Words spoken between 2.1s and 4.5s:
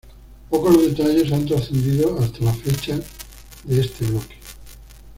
hasta la fecha de este bloque.